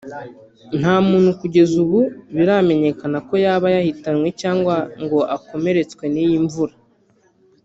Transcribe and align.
nta 0.79 0.95
muntu 1.07 1.29
kugeza 1.39 1.73
ubu 1.83 1.99
biramenyekana 2.35 3.17
ko 3.27 3.33
yaba 3.45 3.67
yahitanywe 3.75 4.27
cyangwa 4.41 4.75
ngo 5.03 5.19
akomeretswe 5.35 6.03
n’iyi 6.13 6.39
mvura 6.45 6.75